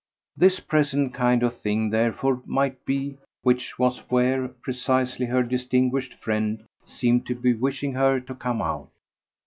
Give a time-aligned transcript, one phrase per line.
[0.35, 6.63] This present kind of thing therefore might be which was where precisely her distinguished friend
[6.87, 8.89] seemed to be wishing her to come out.